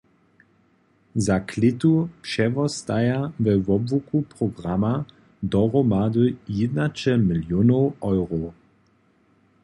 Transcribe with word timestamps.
Za 1.25 1.39
klětu 1.39 2.09
přewostaja 2.21 3.31
we 3.39 3.57
wobłuku 3.57 4.21
programa 4.23 5.05
dohromady 5.43 6.35
jědnaće 6.47 7.17
milionow 7.17 7.93
eurow. 8.03 8.51